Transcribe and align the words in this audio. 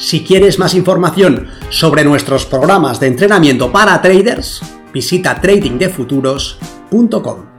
Si 0.00 0.24
quieres 0.24 0.58
más 0.58 0.74
información 0.74 1.48
sobre 1.68 2.02
nuestros 2.04 2.46
programas 2.46 2.98
de 3.00 3.08
entrenamiento 3.08 3.70
para 3.70 4.00
traders, 4.00 4.62
visita 4.94 5.38
tradingdefuturos.com. 5.38 7.50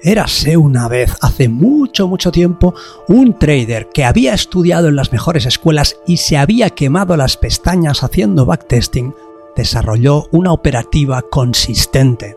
Érase 0.00 0.56
una 0.56 0.88
vez, 0.88 1.14
hace 1.20 1.50
mucho, 1.50 2.08
mucho 2.08 2.32
tiempo, 2.32 2.74
un 3.08 3.38
trader 3.38 3.90
que 3.92 4.04
había 4.04 4.32
estudiado 4.32 4.88
en 4.88 4.96
las 4.96 5.12
mejores 5.12 5.44
escuelas 5.44 5.98
y 6.06 6.16
se 6.16 6.38
había 6.38 6.70
quemado 6.70 7.18
las 7.18 7.36
pestañas 7.36 8.02
haciendo 8.02 8.46
backtesting 8.46 9.12
desarrolló 9.56 10.28
una 10.30 10.52
operativa 10.52 11.22
consistente. 11.22 12.36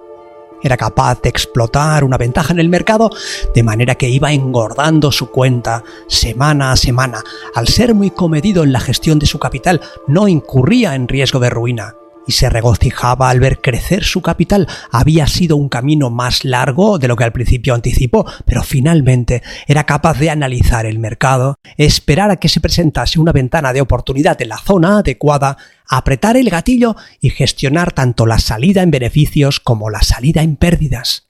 Era 0.62 0.76
capaz 0.76 1.22
de 1.22 1.30
explotar 1.30 2.04
una 2.04 2.18
ventaja 2.18 2.52
en 2.54 2.60
el 2.60 2.70
mercado 2.70 3.10
de 3.54 3.64
manera 3.64 3.96
que 3.96 4.10
iba 4.10 4.34
engordando 4.34 5.12
su 5.12 5.30
cuenta 5.30 5.84
semana 6.08 6.72
a 6.72 6.76
semana. 6.76 7.24
Al 7.56 7.68
ser 7.68 7.94
muy 7.94 8.10
comedido 8.10 8.64
en 8.64 8.74
la 8.74 8.80
gestión 8.80 9.20
de 9.20 9.26
su 9.26 9.40
capital, 9.40 9.80
no 10.08 10.28
incurría 10.28 10.96
en 10.96 11.08
riesgo 11.08 11.40
de 11.40 11.50
ruina 11.50 11.96
y 12.30 12.32
se 12.32 12.48
regocijaba 12.48 13.32
al 13.32 13.40
ver 13.40 13.60
crecer 13.60 14.04
su 14.04 14.22
capital. 14.22 14.68
Había 14.92 15.26
sido 15.26 15.56
un 15.56 15.68
camino 15.68 16.12
más 16.12 16.46
largo 16.46 17.00
de 17.00 17.08
lo 17.08 17.16
que 17.16 17.24
al 17.24 17.32
principio 17.32 17.74
anticipó, 17.74 18.24
pero 18.46 18.62
finalmente 18.62 19.42
era 19.66 19.88
capaz 19.88 20.20
de 20.20 20.30
analizar 20.30 20.86
el 20.86 21.00
mercado, 21.00 21.58
esperar 21.76 22.30
a 22.30 22.36
que 22.36 22.48
se 22.48 22.62
presentase 22.62 23.20
una 23.20 23.32
ventana 23.32 23.74
de 23.74 23.82
oportunidad 23.82 24.40
en 24.44 24.50
la 24.50 24.60
zona 24.60 25.00
adecuada, 25.00 25.58
apretar 25.88 26.38
el 26.38 26.52
gatillo 26.52 26.96
y 27.20 27.32
gestionar 27.32 27.94
tanto 27.94 28.28
la 28.28 28.38
salida 28.38 28.84
en 28.84 28.92
beneficios 28.92 29.60
como 29.60 29.90
la 29.90 30.04
salida 30.04 30.44
en 30.44 30.56
pérdidas. 30.56 31.29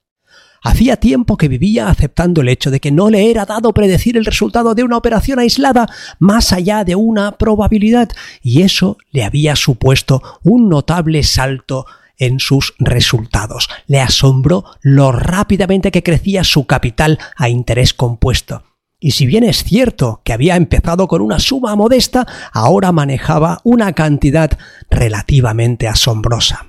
Hacía 0.61 0.97
tiempo 0.97 1.37
que 1.37 1.47
vivía 1.47 1.89
aceptando 1.89 2.41
el 2.41 2.49
hecho 2.49 2.71
de 2.71 2.79
que 2.79 2.91
no 2.91 3.09
le 3.09 3.31
era 3.31 3.45
dado 3.45 3.73
predecir 3.73 4.17
el 4.17 4.25
resultado 4.25 4.75
de 4.75 4.83
una 4.83 4.97
operación 4.97 5.39
aislada 5.39 5.87
más 6.19 6.51
allá 6.51 6.83
de 6.83 6.95
una 6.95 7.37
probabilidad, 7.37 8.09
y 8.41 8.61
eso 8.61 8.97
le 9.11 9.23
había 9.23 9.55
supuesto 9.55 10.21
un 10.43 10.69
notable 10.69 11.23
salto 11.23 11.85
en 12.17 12.39
sus 12.39 12.73
resultados. 12.79 13.69
Le 13.87 14.01
asombró 14.01 14.65
lo 14.81 15.11
rápidamente 15.11 15.91
que 15.91 16.03
crecía 16.03 16.43
su 16.43 16.65
capital 16.65 17.17
a 17.37 17.49
interés 17.49 17.93
compuesto. 17.93 18.63
Y 18.99 19.11
si 19.11 19.25
bien 19.25 19.45
es 19.45 19.63
cierto 19.63 20.21
que 20.25 20.33
había 20.33 20.57
empezado 20.57 21.07
con 21.07 21.21
una 21.21 21.39
suma 21.39 21.75
modesta, 21.77 22.27
ahora 22.51 22.91
manejaba 22.91 23.61
una 23.63 23.93
cantidad 23.93 24.57
relativamente 24.89 25.87
asombrosa. 25.87 26.67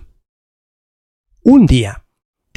Un 1.43 1.67
día, 1.67 2.00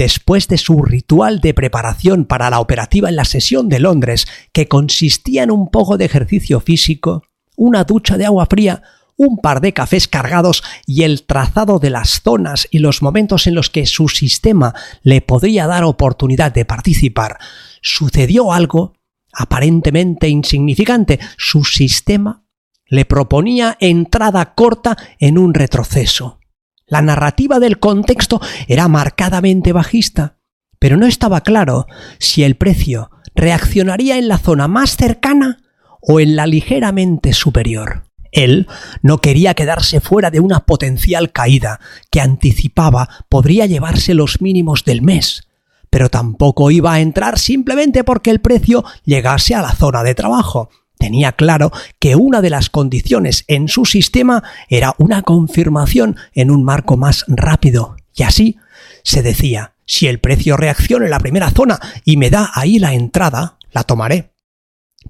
después 0.03 0.49
de 0.49 0.57
su 0.57 0.81
ritual 0.81 1.39
de 1.39 1.53
preparación 1.53 2.25
para 2.25 2.49
la 2.49 2.59
operativa 2.59 3.07
en 3.07 3.15
la 3.15 3.23
sesión 3.23 3.69
de 3.69 3.79
Londres, 3.79 4.27
que 4.51 4.67
consistía 4.67 5.43
en 5.43 5.51
un 5.51 5.71
poco 5.71 5.97
de 5.97 6.03
ejercicio 6.03 6.59
físico, 6.59 7.23
una 7.55 7.85
ducha 7.85 8.17
de 8.17 8.25
agua 8.25 8.45
fría, 8.47 8.83
un 9.15 9.37
par 9.37 9.61
de 9.61 9.71
cafés 9.71 10.09
cargados 10.09 10.61
y 10.85 11.03
el 11.03 11.23
trazado 11.23 11.79
de 11.79 11.89
las 11.89 12.21
zonas 12.21 12.67
y 12.69 12.79
los 12.79 13.01
momentos 13.01 13.47
en 13.47 13.55
los 13.55 13.69
que 13.69 13.85
su 13.85 14.09
sistema 14.09 14.73
le 15.03 15.21
podría 15.21 15.67
dar 15.67 15.85
oportunidad 15.85 16.51
de 16.51 16.65
participar, 16.65 17.37
sucedió 17.81 18.51
algo 18.51 18.95
aparentemente 19.31 20.27
insignificante. 20.27 21.17
Su 21.37 21.63
sistema 21.63 22.43
le 22.87 23.05
proponía 23.05 23.77
entrada 23.79 24.53
corta 24.53 24.97
en 25.17 25.37
un 25.37 25.53
retroceso. 25.53 26.41
La 26.85 27.01
narrativa 27.01 27.59
del 27.59 27.79
contexto 27.79 28.41
era 28.67 28.87
marcadamente 28.87 29.71
bajista, 29.71 30.37
pero 30.79 30.97
no 30.97 31.05
estaba 31.05 31.41
claro 31.41 31.87
si 32.19 32.43
el 32.43 32.55
precio 32.55 33.09
reaccionaría 33.35 34.17
en 34.17 34.27
la 34.27 34.37
zona 34.37 34.67
más 34.67 34.95
cercana 34.97 35.59
o 36.01 36.19
en 36.19 36.35
la 36.35 36.45
ligeramente 36.45 37.33
superior. 37.33 38.03
Él 38.31 38.67
no 39.01 39.19
quería 39.19 39.53
quedarse 39.53 40.01
fuera 40.01 40.31
de 40.31 40.39
una 40.39 40.65
potencial 40.65 41.31
caída 41.31 41.79
que 42.11 42.19
anticipaba 42.19 43.07
podría 43.29 43.65
llevarse 43.67 44.13
los 44.13 44.41
mínimos 44.41 44.83
del 44.83 45.01
mes, 45.01 45.47
pero 45.89 46.09
tampoco 46.09 46.71
iba 46.71 46.93
a 46.93 46.99
entrar 46.99 47.37
simplemente 47.37 48.03
porque 48.03 48.31
el 48.31 48.41
precio 48.41 48.83
llegase 49.05 49.53
a 49.53 49.61
la 49.61 49.71
zona 49.71 50.03
de 50.03 50.15
trabajo. 50.15 50.69
Tenía 51.03 51.33
claro 51.33 51.73
que 51.99 52.15
una 52.15 52.39
de 52.39 52.49
las 52.49 52.69
condiciones 52.69 53.43
en 53.49 53.67
su 53.67 53.83
sistema 53.83 54.41
era 54.69 54.95
una 54.97 55.21
confirmación 55.21 56.15
en 56.33 56.49
un 56.49 56.63
marco 56.63 56.95
más 56.95 57.25
rápido. 57.27 57.97
Y 58.15 58.23
así 58.23 58.57
se 59.03 59.21
decía, 59.21 59.73
si 59.85 60.07
el 60.07 60.21
precio 60.21 60.55
reacciona 60.55 61.03
en 61.03 61.11
la 61.11 61.19
primera 61.19 61.51
zona 61.51 61.77
y 62.05 62.15
me 62.15 62.29
da 62.29 62.51
ahí 62.55 62.79
la 62.79 62.93
entrada, 62.93 63.57
la 63.73 63.83
tomaré. 63.83 64.31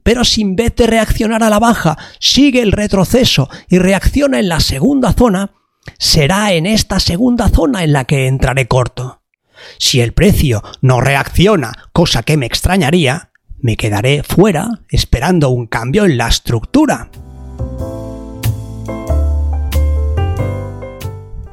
Pero 0.01 0.23
si 0.23 0.41
en 0.41 0.55
vez 0.55 0.75
de 0.75 0.87
reaccionar 0.87 1.43
a 1.43 1.49
la 1.51 1.59
baja 1.59 1.95
sigue 2.19 2.63
el 2.63 2.71
retroceso 2.71 3.47
y 3.69 3.77
reacciona 3.77 4.39
en 4.39 4.49
la 4.49 4.61
segunda 4.61 5.13
zona, 5.13 5.51
será 5.99 6.53
en 6.53 6.65
esta 6.65 6.99
segunda 6.99 7.49
zona 7.49 7.83
en 7.83 7.93
la 7.93 8.05
que 8.05 8.25
entraré 8.25 8.67
corto. 8.67 9.21
Si 9.77 10.01
el 10.01 10.13
precio 10.13 10.63
no 10.81 11.01
reacciona, 11.01 11.71
cosa 11.93 12.23
que 12.23 12.35
me 12.35 12.47
extrañaría, 12.47 13.29
me 13.63 13.77
quedaré 13.77 14.23
fuera 14.23 14.81
esperando 14.89 15.49
un 15.49 15.65
cambio 15.67 16.03
en 16.03 16.17
la 16.17 16.27
estructura. 16.27 17.09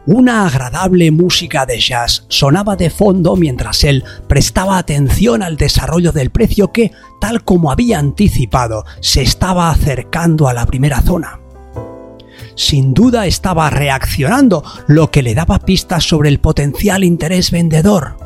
Una 0.07 0.45
agradable 0.45 1.13
música 1.13 1.67
de 1.67 1.79
jazz 1.79 2.25
sonaba 2.29 2.75
de 2.75 2.91
fondo 2.91 3.37
mientras 3.37 3.85
él 3.85 4.03
prestaba 4.27 4.77
atención 4.77 5.41
al 5.45 5.57
desarrollo 5.57 6.11
del 6.11 6.31
precio 6.31 6.73
que, 6.73 6.91
tal 7.21 7.45
como 7.45 7.71
había 7.71 8.01
anticipado, 8.01 8.85
se 9.01 9.23
estaba 9.23 9.71
acercando 9.71 10.49
a 10.49 10.53
la 10.53 10.67
primera 10.67 11.01
zona. 11.03 11.39
Sin 12.57 12.93
duda 12.93 13.27
estaba 13.27 13.71
reaccionando, 13.71 14.65
lo 14.89 15.13
que 15.13 15.23
le 15.23 15.37
daba 15.37 15.61
pistas 15.61 16.03
sobre 16.03 16.29
el 16.29 16.41
potencial 16.41 17.05
interés 17.05 17.53
vendedor. 17.53 18.17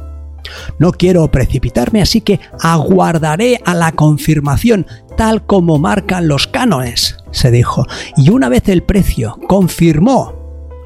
No 0.79 0.93
quiero 0.93 1.31
precipitarme, 1.31 2.03
así 2.03 2.21
que 2.21 2.41
aguardaré 2.61 3.61
a 3.65 3.75
la 3.75 3.93
confirmación 3.93 4.87
tal 5.17 5.47
como 5.47 5.79
marcan 5.79 6.29
los 6.29 6.47
cánones, 6.47 7.17
se 7.31 7.51
dijo, 7.51 7.87
y 8.17 8.31
una 8.31 8.49
vez 8.49 8.69
el 8.69 8.83
precio 8.83 9.39
confirmó 9.49 10.35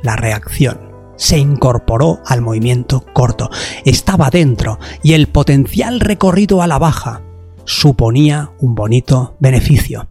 la 0.02 0.16
reacción, 0.16 0.92
se 1.16 1.38
incorporó 1.38 2.20
al 2.26 2.42
movimiento 2.42 3.04
corto, 3.12 3.50
estaba 3.84 4.30
dentro 4.30 4.78
y 5.02 5.14
el 5.14 5.28
potencial 5.28 6.00
recorrido 6.00 6.62
a 6.62 6.66
la 6.66 6.78
baja 6.78 7.22
suponía 7.64 8.52
un 8.60 8.74
bonito 8.74 9.36
beneficio. 9.40 10.08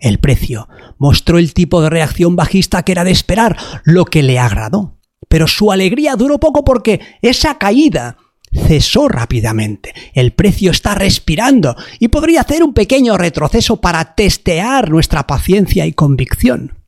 El 0.00 0.18
precio 0.18 0.68
mostró 0.98 1.38
el 1.38 1.54
tipo 1.54 1.80
de 1.80 1.90
reacción 1.90 2.34
bajista 2.34 2.82
que 2.82 2.90
era 2.90 3.04
de 3.04 3.12
esperar, 3.12 3.56
lo 3.84 4.04
que 4.04 4.24
le 4.24 4.40
agradó. 4.40 4.98
Pero 5.28 5.46
su 5.46 5.70
alegría 5.70 6.16
duró 6.16 6.40
poco 6.40 6.64
porque 6.64 7.00
esa 7.22 7.56
caída 7.56 8.16
cesó 8.52 9.08
rápidamente. 9.08 9.94
El 10.14 10.32
precio 10.32 10.70
está 10.70 10.94
respirando 10.94 11.76
y 11.98 12.08
podría 12.08 12.42
hacer 12.42 12.62
un 12.62 12.74
pequeño 12.74 13.16
retroceso 13.16 13.80
para 13.80 14.14
testear 14.14 14.90
nuestra 14.90 15.26
paciencia 15.26 15.86
y 15.86 15.92
convicción. 15.92 16.78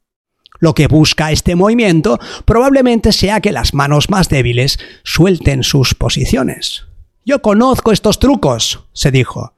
Lo 0.61 0.75
que 0.75 0.87
busca 0.87 1.33
este 1.33 1.57
movimiento 1.57 2.19
probablemente 2.45 3.13
sea 3.13 3.41
que 3.41 3.53
las 3.53 3.75
manos 3.75 4.09
más 4.09 4.29
débiles 4.29 4.79
suelten 5.03 5.63
sus 5.63 5.95
posiciones. 5.95 6.87
Yo 7.25 7.43
conozco 7.43 7.93
estos 7.93 8.19
trucos, 8.19 8.85
se 8.93 9.11
dijo, 9.11 9.55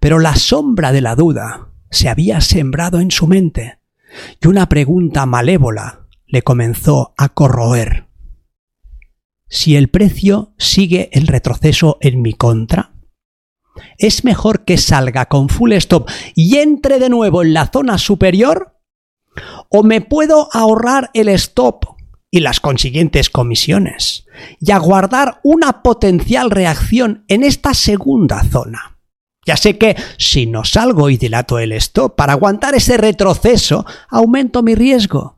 pero 0.00 0.18
la 0.18 0.36
sombra 0.36 0.92
de 0.92 1.00
la 1.00 1.14
duda 1.16 1.68
se 1.90 2.08
había 2.08 2.40
sembrado 2.40 3.00
en 3.00 3.10
su 3.10 3.26
mente 3.26 3.78
y 4.40 4.46
una 4.46 4.68
pregunta 4.68 5.26
malévola 5.26 6.06
le 6.26 6.42
comenzó 6.42 7.12
a 7.16 7.28
corroer 7.28 8.06
si 9.52 9.76
el 9.76 9.88
precio 9.88 10.54
sigue 10.56 11.10
el 11.12 11.28
retroceso 11.28 11.98
en 12.00 12.22
mi 12.22 12.32
contra? 12.32 12.94
¿Es 13.98 14.24
mejor 14.24 14.64
que 14.64 14.78
salga 14.78 15.26
con 15.26 15.48
full 15.48 15.72
stop 15.74 16.08
y 16.34 16.56
entre 16.56 16.98
de 16.98 17.10
nuevo 17.10 17.42
en 17.42 17.52
la 17.52 17.68
zona 17.68 17.98
superior? 17.98 18.80
¿O 19.68 19.82
me 19.82 20.00
puedo 20.00 20.48
ahorrar 20.52 21.10
el 21.14 21.28
stop 21.28 21.84
y 22.34 22.40
las 22.40 22.60
consiguientes 22.60 23.28
comisiones, 23.28 24.24
y 24.58 24.72
aguardar 24.72 25.40
una 25.44 25.82
potencial 25.82 26.50
reacción 26.50 27.26
en 27.28 27.44
esta 27.44 27.74
segunda 27.74 28.42
zona. 28.44 28.98
Ya 29.44 29.58
sé 29.58 29.76
que 29.76 29.96
si 30.16 30.46
no 30.46 30.64
salgo 30.64 31.10
y 31.10 31.18
dilato 31.18 31.58
el 31.58 31.72
stop 31.72 32.16
para 32.16 32.32
aguantar 32.32 32.74
ese 32.74 32.96
retroceso, 32.96 33.84
aumento 34.08 34.62
mi 34.62 34.74
riesgo. 34.74 35.36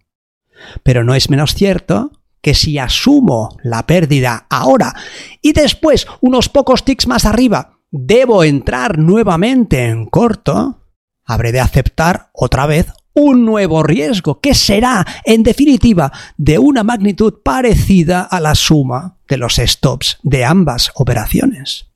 Pero 0.85 1.03
no 1.03 1.17
es 1.17 1.31
menos 1.31 1.55
cierto 1.55 2.13
que 2.45 2.55
si 2.55 2.79
asumo 2.79 3.57
la 3.63 3.87
pérdida 3.87 4.47
ahora 4.51 4.95
y 5.41 5.55
después 5.55 6.07
unos 6.21 6.51
pocos 6.51 6.85
ticks 6.85 7.07
más 7.07 7.25
arriba 7.25 7.79
debo 7.91 8.45
entrar 8.45 8.99
nuevamente 8.99 9.87
en 9.87 10.05
corto, 10.05 10.85
habré 11.25 11.53
de 11.53 11.61
aceptar 11.61 12.29
otra 12.35 12.67
vez 12.67 12.93
un 13.15 13.47
nuevo 13.47 13.83
riesgo 13.83 14.41
que 14.41 14.55
será, 14.55 15.07
en 15.25 15.43
definitiva, 15.43 16.13
de 16.37 16.59
una 16.59 16.83
magnitud 16.85 17.41
parecida 17.43 18.21
a 18.21 18.41
la 18.41 18.55
suma 18.55 19.17
de 19.27 19.39
los 19.39 19.55
stops 19.55 20.19
de 20.23 20.45
ambas 20.45 20.91
operaciones. 20.97 21.87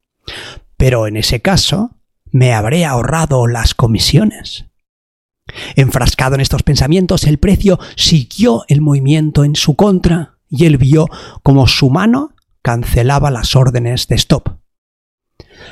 Pero 0.78 1.06
en 1.06 1.18
ese 1.18 1.42
caso, 1.42 1.90
me 2.30 2.54
habré 2.54 2.86
ahorrado 2.86 3.46
las 3.46 3.74
comisiones. 3.74 4.64
Enfrascado 5.76 6.36
en 6.36 6.40
estos 6.40 6.62
pensamientos, 6.62 7.24
el 7.24 7.36
precio 7.36 7.78
siguió 7.96 8.64
el 8.68 8.80
movimiento 8.80 9.44
en 9.44 9.56
su 9.56 9.76
contra 9.76 10.37
y 10.48 10.66
él 10.66 10.78
vio 10.78 11.06
como 11.42 11.66
su 11.66 11.90
mano 11.90 12.34
cancelaba 12.62 13.30
las 13.30 13.56
órdenes 13.56 14.08
de 14.08 14.16
stop. 14.16 14.58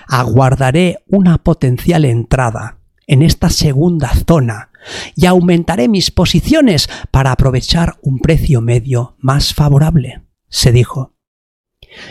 Aguardaré 0.08 1.04
una 1.06 1.38
potencial 1.38 2.04
entrada 2.04 2.78
en 3.06 3.22
esta 3.22 3.50
segunda 3.50 4.12
zona 4.26 4.70
y 5.14 5.26
aumentaré 5.26 5.88
mis 5.88 6.10
posiciones 6.10 6.88
para 7.10 7.32
aprovechar 7.32 7.96
un 8.02 8.18
precio 8.18 8.60
medio 8.60 9.16
más 9.18 9.54
favorable, 9.54 10.22
se 10.48 10.72
dijo. 10.72 11.14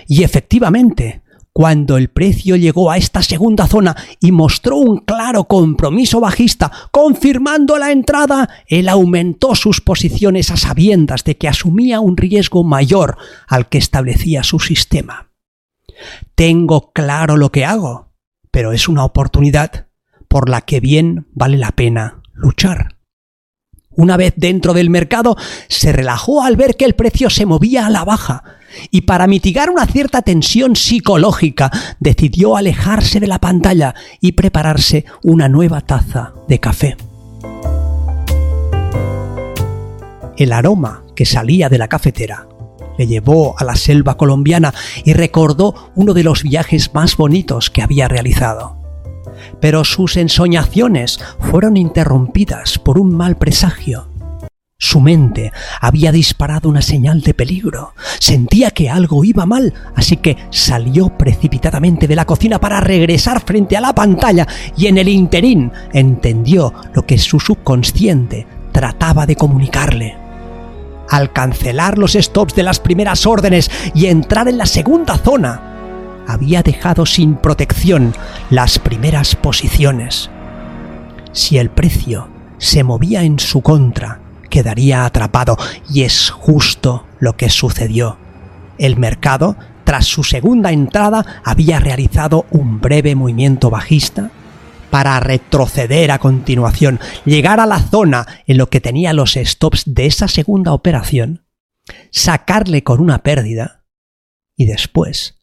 Y 0.08 0.24
efectivamente, 0.24 1.22
cuando 1.58 1.96
el 1.96 2.10
precio 2.10 2.58
llegó 2.58 2.92
a 2.92 2.98
esta 2.98 3.24
segunda 3.24 3.66
zona 3.66 3.96
y 4.20 4.34
mostró 4.34 4.76
un 4.76 4.98
claro 4.98 5.46
compromiso 5.46 6.20
bajista, 6.20 6.70
confirmando 6.92 7.78
la 7.78 7.94
entrada, 7.94 8.50
él 8.68 8.90
aumentó 8.90 9.56
sus 9.56 9.80
posiciones 9.80 10.52
a 10.52 10.58
sabiendas 10.58 11.24
de 11.24 11.38
que 11.38 11.48
asumía 11.48 12.02
un 12.02 12.18
riesgo 12.18 12.66
mayor 12.66 13.18
al 13.48 13.70
que 13.70 13.78
establecía 13.78 14.44
su 14.44 14.60
sistema. 14.60 15.30
Tengo 16.36 16.92
claro 16.92 17.38
lo 17.38 17.54
que 17.54 17.64
hago, 17.64 18.12
pero 18.52 18.74
es 18.74 18.90
una 18.90 19.06
oportunidad 19.06 19.88
por 20.28 20.50
la 20.50 20.60
que 20.60 20.82
bien 20.82 21.30
vale 21.32 21.56
la 21.56 21.72
pena 21.72 22.22
luchar. 22.34 22.98
Una 23.92 24.18
vez 24.18 24.34
dentro 24.36 24.74
del 24.74 24.90
mercado, 24.90 25.38
se 25.70 25.94
relajó 25.94 26.44
al 26.44 26.58
ver 26.58 26.76
que 26.76 26.84
el 26.84 26.96
precio 26.96 27.30
se 27.30 27.46
movía 27.46 27.86
a 27.86 27.90
la 27.90 28.04
baja 28.04 28.44
y 28.92 29.02
para 29.02 29.28
mitigar 29.28 29.70
una 29.70 29.86
cierta 29.86 30.22
tensión 30.22 30.76
psicológica 30.76 31.72
decidió 32.00 32.56
alejarse 32.56 33.20
de 33.20 33.28
la 33.28 33.40
pantalla 33.40 33.96
y 34.22 34.34
prepararse 34.34 35.06
una 35.24 35.50
nueva 35.50 35.82
taza 35.82 36.34
de 36.48 36.60
café. 36.60 36.98
El 40.38 40.52
aroma 40.52 41.04
que 41.16 41.26
salía 41.26 41.70
de 41.70 41.78
la 41.78 41.88
cafetera 41.88 42.48
le 42.98 43.08
llevó 43.08 43.58
a 43.58 43.64
la 43.64 43.76
selva 43.76 44.16
colombiana 44.18 44.74
y 45.04 45.14
recordó 45.14 45.92
uno 45.96 46.14
de 46.14 46.24
los 46.24 46.44
viajes 46.44 46.94
más 46.94 47.18
bonitos 47.18 47.70
que 47.70 47.82
había 47.82 48.08
realizado 48.08 48.86
pero 49.60 49.84
sus 49.84 50.18
ensoñaciones 50.18 51.20
fueron 51.40 51.78
interrumpidas 51.78 52.80
por 52.80 52.98
un 52.98 53.16
mal 53.16 53.38
presagio. 53.38 54.08
Su 54.88 55.02
mente 55.02 55.52
había 55.82 56.12
disparado 56.12 56.70
una 56.70 56.84
señal 56.84 57.22
de 57.22 57.34
peligro. 57.34 57.96
Sentía 58.20 58.70
que 58.70 58.88
algo 58.88 59.26
iba 59.26 59.44
mal, 59.48 59.74
así 59.96 60.18
que 60.18 60.38
salió 60.52 61.10
precipitadamente 61.10 62.08
de 62.08 62.16
la 62.16 62.26
cocina 62.26 62.60
para 62.60 62.82
regresar 62.82 63.42
frente 63.44 63.76
a 63.76 63.82
la 63.82 63.96
pantalla 63.96 64.48
y 64.78 64.86
en 64.86 65.00
el 65.00 65.10
interín 65.10 65.72
entendió 65.92 66.72
lo 66.94 67.04
que 67.04 67.18
su 67.18 67.40
subconsciente 67.40 68.46
trataba 68.72 69.26
de 69.26 69.36
comunicarle. 69.36 70.18
Al 71.10 71.34
cancelar 71.34 71.98
los 71.98 72.14
stops 72.14 72.54
de 72.54 72.62
las 72.62 72.80
primeras 72.80 73.26
órdenes 73.26 73.72
y 73.96 74.06
entrar 74.06 74.48
en 74.48 74.60
la 74.60 74.68
segunda 74.68 75.18
zona, 75.18 76.24
había 76.28 76.62
dejado 76.62 77.08
sin 77.08 77.38
protección 77.38 78.14
las 78.52 78.78
primeras 78.78 79.36
posiciones. 79.36 80.30
Si 81.32 81.58
el 81.58 81.72
precio 81.72 82.30
se 82.60 82.84
movía 82.84 83.24
en 83.24 83.40
su 83.40 83.62
contra, 83.62 84.25
quedaría 84.56 85.04
atrapado 85.04 85.58
y 85.92 86.04
es 86.04 86.30
justo 86.30 87.06
lo 87.20 87.36
que 87.36 87.50
sucedió. 87.50 88.18
El 88.78 88.96
mercado, 88.96 89.58
tras 89.84 90.06
su 90.06 90.24
segunda 90.24 90.72
entrada, 90.72 91.42
había 91.44 91.82
realizado 91.82 92.46
un 92.52 92.80
breve 92.80 93.16
movimiento 93.16 93.70
bajista 93.70 94.32
para 94.92 95.20
retroceder 95.20 96.10
a 96.10 96.20
continuación, 96.20 97.02
llegar 97.26 97.60
a 97.60 97.66
la 97.66 97.80
zona 97.80 98.26
en 98.48 98.58
lo 98.58 98.70
que 98.70 98.80
tenía 98.80 99.12
los 99.12 99.34
stops 99.34 99.84
de 99.88 100.06
esa 100.06 100.30
segunda 100.30 100.72
operación, 100.72 101.44
sacarle 102.10 102.82
con 102.82 103.02
una 103.02 103.24
pérdida 103.24 103.84
y 104.56 104.68
después 104.68 105.36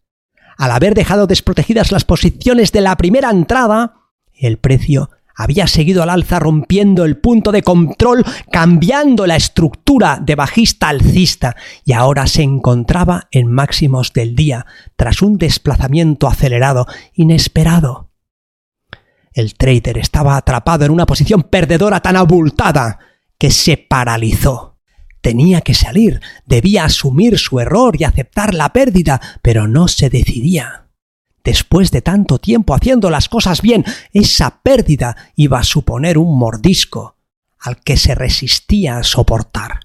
al 0.57 0.71
haber 0.71 0.95
dejado 0.95 1.27
desprotegidas 1.27 1.93
las 1.93 2.05
posiciones 2.05 2.73
de 2.73 2.81
la 2.81 2.97
primera 2.97 3.29
entrada, 3.31 3.97
el 4.33 4.57
precio 4.57 5.11
había 5.43 5.67
seguido 5.67 6.03
al 6.03 6.11
alza 6.11 6.39
rompiendo 6.39 7.05
el 7.05 7.19
punto 7.19 7.53
de 7.53 7.63
control, 7.63 8.25
cambiando 8.51 9.27
la 9.27 9.37
estructura 9.37 10.19
de 10.23 10.35
bajista 10.35 10.89
alcista 10.89 11.57
y 11.85 11.93
ahora 11.93 12.27
se 12.27 12.43
encontraba 12.43 13.29
en 13.31 13.51
máximos 13.51 14.13
del 14.13 14.35
día 14.35 14.67
tras 14.97 15.23
un 15.23 15.39
desplazamiento 15.39 16.27
acelerado 16.27 16.87
inesperado. 17.15 18.11
El 19.33 19.55
trader 19.55 19.99
estaba 19.99 20.37
atrapado 20.37 20.85
en 20.85 20.91
una 20.91 21.07
posición 21.07 21.43
perdedora 21.43 22.01
tan 22.01 22.17
abultada 22.17 22.99
que 23.39 23.51
se 23.51 23.77
paralizó. 23.77 24.79
Tenía 25.21 25.61
que 25.61 25.75
salir, 25.75 26.21
debía 26.47 26.85
asumir 26.85 27.39
su 27.39 27.61
error 27.61 27.97
y 27.99 28.05
aceptar 28.05 28.55
la 28.55 28.73
pérdida, 28.73 29.21
pero 29.41 29.69
no 29.69 29.89
se 29.89 30.11
decidía. 30.11 30.89
Después 31.45 31.91
de 31.91 32.03
tanto 32.03 32.39
tiempo 32.39 32.75
haciendo 32.75 33.11
las 33.11 33.29
cosas 33.29 33.63
bien, 33.63 33.85
esa 34.13 34.63
pérdida 34.63 35.17
iba 35.35 35.59
a 35.59 35.65
suponer 35.65 36.19
un 36.19 36.39
mordisco 36.39 37.17
al 37.59 37.81
que 37.81 37.97
se 37.97 38.15
resistía 38.15 38.99
a 38.99 39.05
soportar. 39.05 39.81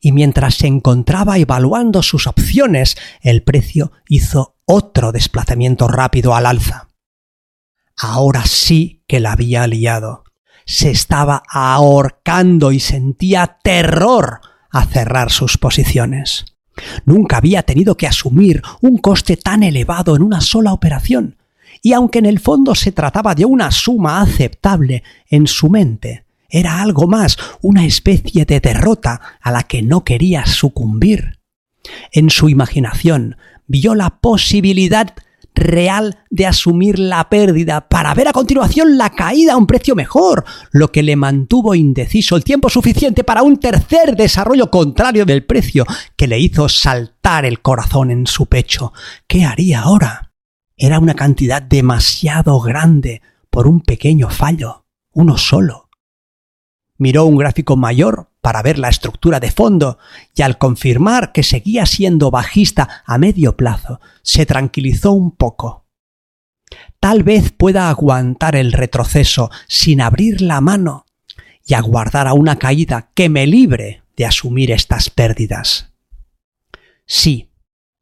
Y 0.00 0.12
mientras 0.12 0.56
se 0.56 0.66
encontraba 0.66 1.38
evaluando 1.38 2.02
sus 2.02 2.26
opciones, 2.26 2.96
el 3.20 3.42
precio 3.42 3.92
hizo 4.08 4.56
otro 4.64 5.12
desplazamiento 5.12 5.88
rápido 5.88 6.34
al 6.34 6.46
alza. 6.46 6.88
Ahora 7.96 8.44
sí 8.46 9.04
que 9.06 9.20
la 9.20 9.32
había 9.32 9.66
liado. 9.66 10.24
Se 10.64 10.90
estaba 10.90 11.42
ahorcando 11.48 12.72
y 12.72 12.80
sentía 12.80 13.58
terror 13.62 14.40
a 14.70 14.86
cerrar 14.86 15.30
sus 15.30 15.58
posiciones. 15.58 16.51
Nunca 17.04 17.36
había 17.38 17.62
tenido 17.62 17.96
que 17.96 18.06
asumir 18.06 18.62
un 18.80 18.98
coste 18.98 19.36
tan 19.36 19.62
elevado 19.62 20.16
en 20.16 20.22
una 20.22 20.40
sola 20.40 20.72
operación, 20.72 21.36
y 21.82 21.92
aunque 21.92 22.18
en 22.18 22.26
el 22.26 22.38
fondo 22.38 22.74
se 22.74 22.92
trataba 22.92 23.34
de 23.34 23.44
una 23.44 23.70
suma 23.70 24.20
aceptable, 24.20 25.02
en 25.28 25.46
su 25.46 25.68
mente 25.68 26.24
era 26.48 26.82
algo 26.82 27.06
más, 27.06 27.38
una 27.62 27.86
especie 27.86 28.44
de 28.44 28.60
derrota 28.60 29.20
a 29.40 29.50
la 29.50 29.62
que 29.62 29.82
no 29.82 30.04
quería 30.04 30.44
sucumbir. 30.44 31.38
En 32.12 32.28
su 32.28 32.50
imaginación 32.50 33.36
vio 33.66 33.94
la 33.94 34.10
posibilidad 34.20 35.14
real 35.54 36.18
de 36.30 36.46
asumir 36.46 36.98
la 36.98 37.28
pérdida 37.28 37.88
para 37.88 38.14
ver 38.14 38.28
a 38.28 38.32
continuación 38.32 38.96
la 38.96 39.10
caída 39.10 39.54
a 39.54 39.56
un 39.56 39.66
precio 39.66 39.94
mejor, 39.94 40.44
lo 40.70 40.90
que 40.90 41.02
le 41.02 41.16
mantuvo 41.16 41.74
indeciso 41.74 42.36
el 42.36 42.44
tiempo 42.44 42.68
suficiente 42.68 43.24
para 43.24 43.42
un 43.42 43.58
tercer 43.58 44.16
desarrollo 44.16 44.70
contrario 44.70 45.24
del 45.24 45.44
precio 45.44 45.84
que 46.16 46.26
le 46.26 46.38
hizo 46.38 46.68
saltar 46.68 47.44
el 47.44 47.60
corazón 47.60 48.10
en 48.10 48.26
su 48.26 48.46
pecho. 48.46 48.92
¿Qué 49.26 49.44
haría 49.44 49.82
ahora? 49.82 50.32
Era 50.76 50.98
una 50.98 51.14
cantidad 51.14 51.62
demasiado 51.62 52.60
grande 52.60 53.22
por 53.50 53.68
un 53.68 53.80
pequeño 53.80 54.30
fallo, 54.30 54.86
uno 55.12 55.36
solo. 55.36 55.90
Miró 56.98 57.24
un 57.24 57.36
gráfico 57.36 57.76
mayor 57.76 58.31
para 58.42 58.60
ver 58.60 58.78
la 58.78 58.88
estructura 58.88 59.40
de 59.40 59.50
fondo 59.50 59.98
y 60.34 60.42
al 60.42 60.58
confirmar 60.58 61.32
que 61.32 61.44
seguía 61.44 61.86
siendo 61.86 62.30
bajista 62.30 63.02
a 63.06 63.16
medio 63.16 63.56
plazo, 63.56 64.00
se 64.22 64.44
tranquilizó 64.44 65.12
un 65.12 65.30
poco. 65.30 65.86
Tal 67.00 67.22
vez 67.22 67.52
pueda 67.52 67.88
aguantar 67.88 68.56
el 68.56 68.72
retroceso 68.72 69.50
sin 69.68 70.00
abrir 70.00 70.42
la 70.42 70.60
mano 70.60 71.06
y 71.64 71.74
aguardar 71.74 72.26
a 72.26 72.34
una 72.34 72.58
caída 72.58 73.10
que 73.14 73.28
me 73.28 73.46
libre 73.46 74.02
de 74.16 74.26
asumir 74.26 74.72
estas 74.72 75.08
pérdidas. 75.08 75.92
Sí, 77.06 77.50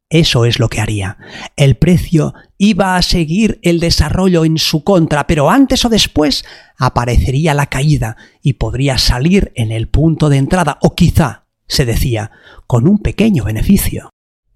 eso 0.09 0.45
es 0.45 0.59
lo 0.59 0.69
que 0.69 0.81
haría. 0.81 1.19
El 1.57 1.77
precio 1.77 2.35
iba 2.63 2.97
a 2.97 3.03
seguir 3.03 3.59
el 3.63 3.81
desarrollo 3.81 4.45
en 4.45 4.59
su 4.59 4.85
contra, 4.85 5.27
pero 5.27 5.51
antes 5.51 5.83
o 5.87 5.89
después 5.89 6.45
aparecería 6.77 7.55
la 7.55 7.67
caída 7.67 8.19
y 8.43 8.53
podría 8.53 8.99
salir 8.99 9.51
en 9.55 9.73
el 9.73 9.89
punto 9.89 10.29
de 10.29 10.37
entrada 10.37 10.79
o 10.83 10.95
quizá 10.95 11.47
se 11.67 11.87
decía, 11.87 12.33
con 12.67 12.87
un 12.87 12.99
pequeño 12.99 13.45
beneficio. 13.45 14.11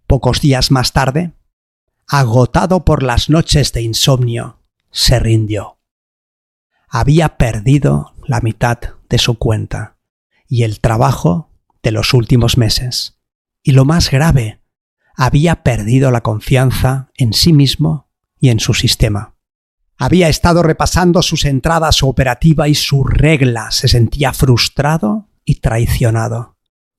Pocos 0.07 0.43
días 0.43 0.71
más 0.71 0.93
tarde, 0.93 1.33
agotado 2.07 2.85
por 2.85 3.03
las 3.03 3.31
noches 3.31 3.73
de 3.73 3.81
insomnio, 3.81 4.61
se 4.91 5.19
rindió. 5.19 5.79
Había 6.91 7.39
perdido 7.39 8.13
la 8.27 8.43
mitad 8.43 8.81
de 9.09 9.17
su 9.17 9.39
cuenta 9.39 9.97
y 10.47 10.65
el 10.65 10.81
trabajo 10.81 11.49
de 11.83 11.91
los 11.91 12.13
últimos 12.13 12.59
meses. 12.59 13.19
Y 13.63 13.73
lo 13.73 13.87
más 13.87 14.11
grave, 14.11 14.61
había 15.15 15.63
perdido 15.63 16.11
la 16.11 16.23
confianza 16.23 17.11
en 17.17 17.33
sí 17.33 17.53
mismo 17.53 18.11
y 18.39 18.51
en 18.51 18.61
su 18.61 18.75
sistema. 18.75 19.37
Había 19.97 20.29
estado 20.29 20.63
repasando 20.63 21.23
sus 21.23 21.45
entradas 21.45 22.03
operativa 22.03 22.69
y 22.69 22.75
sus 22.75 23.07
reglas, 23.09 23.77
se 23.77 23.89
sentía 23.89 24.33
frustrado 24.33 25.29
y 25.45 25.57
traicionado. 25.57 26.57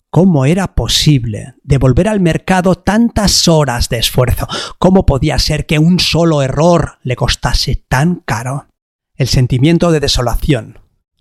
¿Cómo 0.09 0.45
era 0.45 0.75
posible 0.75 1.55
devolver 1.63 2.07
al 2.07 2.21
mercado 2.21 2.75
tantas 2.75 3.49
horas 3.49 3.89
de 3.89 3.97
esfuerzo? 3.97 4.47
¿Cómo 4.79 5.05
podía 5.05 5.37
ser 5.39 5.65
que 5.65 5.77
un 5.77 5.99
solo 5.99 6.41
error 6.41 6.99
le 7.03 7.17
costase 7.17 7.75
tan 7.75 8.23
caro? 8.25 8.67
El 9.15 9.27
sentimiento 9.27 9.91
de 9.91 9.99
desolación 9.99 10.79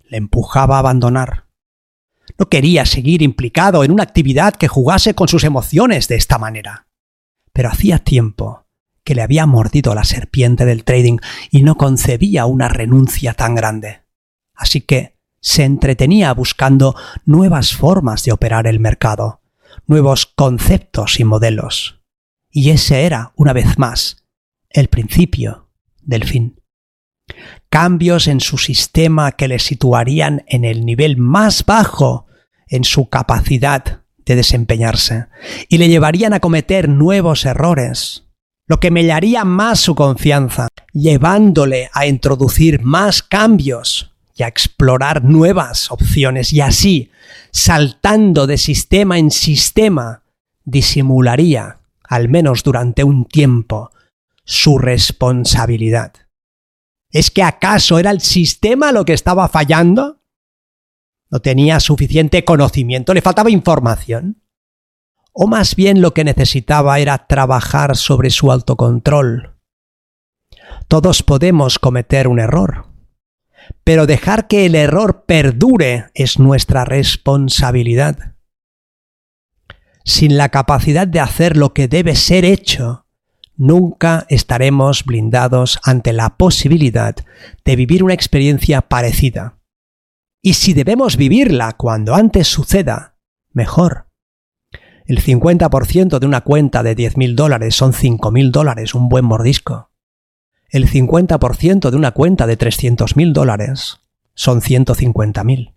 le 0.09 0.17
empujaba 0.17 0.77
a 0.77 0.79
abandonar. 0.79 1.45
No 2.39 2.47
quería 2.47 2.85
seguir 2.85 3.21
implicado 3.21 3.83
en 3.83 3.91
una 3.91 4.03
actividad 4.03 4.53
que 4.53 4.69
jugase 4.69 5.13
con 5.13 5.27
sus 5.27 5.43
emociones 5.43 6.07
de 6.07 6.15
esta 6.15 6.37
manera. 6.37 6.84
Pero 7.55 7.69
hacía 7.69 7.99
tiempo 7.99 8.67
que 9.05 9.15
le 9.15 9.21
había 9.21 9.45
mordido 9.45 9.95
la 9.95 10.03
serpiente 10.03 10.65
del 10.65 10.83
trading 10.83 11.19
y 11.51 11.63
no 11.63 11.77
concebía 11.77 12.45
una 12.47 12.67
renuncia 12.67 13.33
tan 13.33 13.55
grande. 13.55 14.01
Así 14.53 14.81
que 14.81 15.15
se 15.39 15.63
entretenía 15.63 16.33
buscando 16.33 16.95
nuevas 17.23 17.73
formas 17.73 18.25
de 18.25 18.33
operar 18.33 18.67
el 18.67 18.81
mercado, 18.81 19.41
nuevos 19.87 20.25
conceptos 20.25 21.17
y 21.21 21.23
modelos. 21.23 22.01
Y 22.49 22.71
ese 22.71 23.05
era, 23.05 23.31
una 23.37 23.53
vez 23.53 23.77
más, 23.77 24.25
el 24.69 24.89
principio 24.89 25.69
del 26.01 26.25
fin. 26.25 26.59
Cambios 27.69 28.27
en 28.27 28.41
su 28.41 28.57
sistema 28.57 29.31
que 29.31 29.47
le 29.47 29.59
situarían 29.59 30.43
en 30.47 30.65
el 30.65 30.85
nivel 30.85 31.15
más 31.15 31.63
bajo 31.63 32.25
en 32.67 32.83
su 32.83 33.07
capacidad 33.09 34.04
de 34.25 34.35
desempeñarse 34.35 35.27
y 35.69 35.77
le 35.77 35.89
llevarían 35.89 36.33
a 36.33 36.39
cometer 36.39 36.89
nuevos 36.89 37.45
errores, 37.45 38.23
lo 38.67 38.79
que 38.79 38.91
mellaría 38.91 39.45
más 39.45 39.79
su 39.79 39.95
confianza, 39.95 40.67
llevándole 40.91 41.89
a 41.93 42.07
introducir 42.07 42.81
más 42.81 43.21
cambios 43.21 44.11
y 44.35 44.43
a 44.43 44.47
explorar 44.47 45.23
nuevas 45.23 45.91
opciones 45.91 46.51
y 46.51 46.61
así, 46.61 47.11
saltando 47.51 48.47
de 48.47 48.57
sistema 48.57 49.17
en 49.17 49.31
sistema, 49.31 50.23
disimularía, 50.63 51.79
al 52.03 52.27
menos 52.27 52.63
durante 52.63 53.03
un 53.03 53.25
tiempo, 53.25 53.91
su 54.43 54.77
responsabilidad. 54.77 56.13
¿Es 57.11 57.31
que 57.31 57.43
acaso 57.43 57.97
era 57.97 58.11
el 58.11 58.21
sistema 58.21 58.91
lo 58.91 59.05
que 59.05 59.13
estaba 59.13 59.47
fallando? 59.47 60.19
¿No 61.31 61.39
tenía 61.39 61.79
suficiente 61.79 62.45
conocimiento? 62.45 63.13
¿Le 63.13 63.21
faltaba 63.21 63.49
información? 63.49 64.41
¿O 65.33 65.47
más 65.47 65.75
bien 65.75 66.01
lo 66.01 66.13
que 66.13 66.23
necesitaba 66.23 66.99
era 66.99 67.27
trabajar 67.27 67.97
sobre 67.97 68.29
su 68.29 68.51
autocontrol? 68.51 69.57
Todos 70.87 71.23
podemos 71.23 71.79
cometer 71.79 72.27
un 72.27 72.39
error 72.39 72.95
pero 73.83 74.07
dejar 74.07 74.47
que 74.47 74.65
el 74.65 74.75
error 74.75 75.25
perdure 75.25 76.07
es 76.13 76.39
nuestra 76.39 76.85
responsabilidad. 76.85 78.35
Sin 80.03 80.37
la 80.37 80.49
capacidad 80.49 81.07
de 81.07 81.19
hacer 81.19 81.57
lo 81.57 81.73
que 81.73 81.87
debe 81.87 82.15
ser 82.15 82.45
hecho, 82.45 83.05
nunca 83.55 84.25
estaremos 84.29 85.03
blindados 85.03 85.79
ante 85.83 86.13
la 86.13 86.37
posibilidad 86.37 87.15
de 87.63 87.75
vivir 87.75 88.03
una 88.03 88.13
experiencia 88.13 88.81
parecida. 88.81 89.57
Y 90.45 90.53
si 90.53 90.73
debemos 90.73 91.17
vivirla 91.17 91.73
cuando 91.73 92.15
antes 92.15 92.47
suceda, 92.47 93.17
mejor. 93.51 94.07
El 95.05 95.21
50% 95.21 96.19
de 96.19 96.25
una 96.25 96.41
cuenta 96.41 96.83
de 96.83 96.95
10.000 96.95 97.35
dólares 97.35 97.75
son 97.75 97.93
5.000 97.93 98.51
dólares, 98.51 98.95
un 98.95 99.09
buen 99.09 99.25
mordisco 99.25 99.91
el 100.75 100.89
50% 100.89 101.89
de 101.89 101.95
una 101.95 102.11
cuenta 102.11 102.47
de 102.47 102.57
300.000 102.57 103.31
dólares 103.31 103.99
son 104.33 104.59
150.000. 104.59 105.73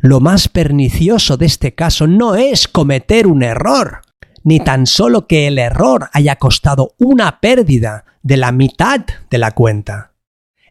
Lo 0.00 0.20
más 0.20 0.48
pernicioso 0.48 1.36
de 1.36 1.44
este 1.44 1.74
caso 1.74 2.06
no 2.06 2.34
es 2.34 2.66
cometer 2.66 3.26
un 3.26 3.42
error, 3.42 4.00
ni 4.42 4.60
tan 4.60 4.86
solo 4.86 5.26
que 5.26 5.46
el 5.46 5.58
error 5.58 6.08
haya 6.14 6.36
costado 6.36 6.94
una 6.98 7.40
pérdida 7.40 8.06
de 8.22 8.38
la 8.38 8.52
mitad 8.52 9.00
de 9.28 9.36
la 9.36 9.50
cuenta. 9.50 10.14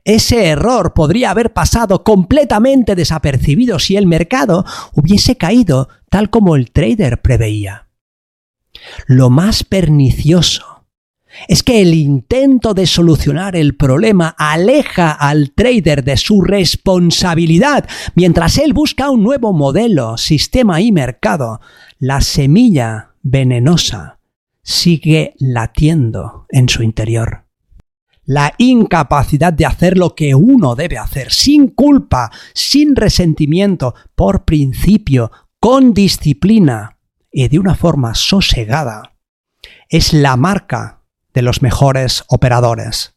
Ese 0.07 0.45
error 0.45 0.93
podría 0.93 1.31
haber 1.31 1.51
pasado 1.51 2.05
completamente 2.05 2.95
desapercibido 2.95 3.77
si 3.77 3.97
el 3.97 4.07
mercado 4.07 4.63
hubiese 4.93 5.35
caído 5.35 5.89
tal 6.09 6.29
como 6.29 6.55
el 6.55 6.71
trader 6.71 7.21
preveía. 7.21 7.89
Lo 9.05 9.29
más 9.29 9.65
pernicioso 9.65 10.85
es 11.49 11.61
que 11.61 11.81
el 11.81 11.93
intento 11.93 12.73
de 12.73 12.87
solucionar 12.87 13.57
el 13.57 13.75
problema 13.75 14.33
aleja 14.37 15.11
al 15.11 15.51
trader 15.51 16.05
de 16.05 16.15
su 16.15 16.41
responsabilidad 16.41 17.85
mientras 18.15 18.59
él 18.59 18.71
busca 18.71 19.09
un 19.09 19.23
nuevo 19.23 19.51
modelo, 19.51 20.15
sistema 20.15 20.79
y 20.79 20.93
mercado. 20.93 21.59
La 21.99 22.21
semilla 22.21 23.11
venenosa 23.23 24.19
sigue 24.63 25.33
latiendo 25.37 26.45
en 26.47 26.69
su 26.69 26.81
interior. 26.81 27.46
La 28.29 28.53
incapacidad 28.57 29.53
de 29.53 29.65
hacer 29.65 29.97
lo 29.97 30.13
que 30.13 30.35
uno 30.35 30.75
debe 30.75 30.97
hacer, 30.97 31.31
sin 31.31 31.69
culpa, 31.69 32.29
sin 32.53 32.93
resentimiento, 32.97 33.95
por 34.15 34.43
principio, 34.43 35.31
con 35.61 35.93
disciplina 35.93 36.97
y 37.31 37.47
de 37.47 37.57
una 37.57 37.73
forma 37.73 38.15
sosegada, 38.15 39.15
es 39.87 40.11
la 40.11 40.35
marca 40.35 41.03
de 41.33 41.41
los 41.41 41.61
mejores 41.61 42.25
operadores. 42.27 43.15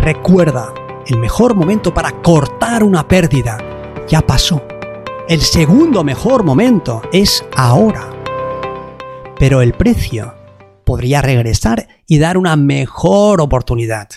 Recuerda, 0.00 0.74
el 1.06 1.18
mejor 1.18 1.54
momento 1.54 1.94
para 1.94 2.10
cortar 2.22 2.82
una 2.82 3.06
pérdida 3.06 3.58
ya 4.08 4.20
pasó. 4.20 4.66
El 5.28 5.40
segundo 5.42 6.02
mejor 6.02 6.42
momento 6.42 7.02
es 7.12 7.44
ahora. 7.54 8.10
Pero 9.38 9.62
el 9.62 9.74
precio 9.74 10.41
podría 10.84 11.22
regresar 11.22 11.88
y 12.06 12.18
dar 12.18 12.36
una 12.36 12.56
mejor 12.56 13.40
oportunidad. 13.40 14.08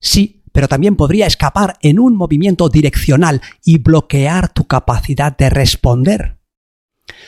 Sí, 0.00 0.42
pero 0.52 0.68
también 0.68 0.96
podría 0.96 1.26
escapar 1.26 1.78
en 1.82 1.98
un 1.98 2.16
movimiento 2.16 2.68
direccional 2.68 3.42
y 3.64 3.78
bloquear 3.78 4.52
tu 4.52 4.66
capacidad 4.66 5.36
de 5.36 5.50
responder. 5.50 6.38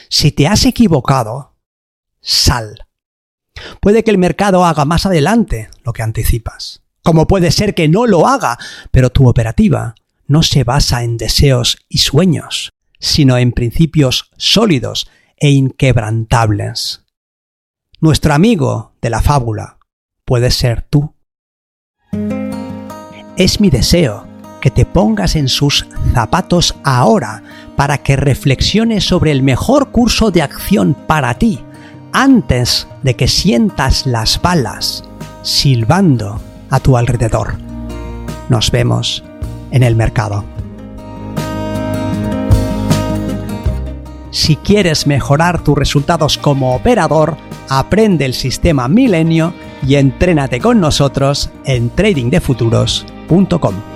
Si 0.08 0.32
te 0.32 0.46
has 0.46 0.66
equivocado, 0.66 1.56
sal. 2.20 2.86
Puede 3.80 4.04
que 4.04 4.10
el 4.10 4.18
mercado 4.18 4.64
haga 4.64 4.84
más 4.84 5.06
adelante 5.06 5.68
lo 5.84 5.92
que 5.92 6.02
anticipas, 6.02 6.82
como 7.02 7.26
puede 7.26 7.50
ser 7.50 7.74
que 7.74 7.88
no 7.88 8.06
lo 8.06 8.26
haga, 8.26 8.58
pero 8.90 9.10
tu 9.10 9.28
operativa 9.28 9.94
no 10.26 10.42
se 10.42 10.64
basa 10.64 11.02
en 11.02 11.16
deseos 11.16 11.78
y 11.88 11.98
sueños, 11.98 12.70
sino 12.98 13.36
en 13.36 13.52
principios 13.52 14.30
sólidos 14.36 15.10
e 15.36 15.50
inquebrantables. 15.50 17.04
Nuestro 18.02 18.32
amigo 18.32 18.94
de 19.02 19.10
la 19.10 19.20
fábula 19.20 19.76
puede 20.24 20.50
ser 20.50 20.80
tú. 20.80 21.16
Es 23.36 23.60
mi 23.60 23.68
deseo 23.68 24.26
que 24.62 24.70
te 24.70 24.86
pongas 24.86 25.36
en 25.36 25.48
sus 25.48 25.86
zapatos 26.14 26.74
ahora 26.82 27.42
para 27.76 27.98
que 27.98 28.16
reflexiones 28.16 29.04
sobre 29.04 29.32
el 29.32 29.42
mejor 29.42 29.90
curso 29.90 30.30
de 30.30 30.40
acción 30.40 30.94
para 30.94 31.34
ti 31.34 31.60
antes 32.14 32.88
de 33.02 33.16
que 33.16 33.28
sientas 33.28 34.06
las 34.06 34.40
balas 34.40 35.04
silbando 35.42 36.40
a 36.70 36.80
tu 36.80 36.96
alrededor. 36.96 37.58
Nos 38.48 38.70
vemos 38.70 39.22
en 39.72 39.82
el 39.82 39.94
mercado. 39.94 40.42
Si 44.30 44.56
quieres 44.56 45.06
mejorar 45.06 45.62
tus 45.62 45.76
resultados 45.76 46.38
como 46.38 46.74
operador, 46.74 47.36
aprende 47.68 48.24
el 48.24 48.34
sistema 48.34 48.88
Milenio 48.88 49.52
y 49.86 49.96
entrénate 49.96 50.60
con 50.60 50.80
nosotros 50.80 51.50
en 51.64 51.90
tradingdefuturos.com. 51.90 53.89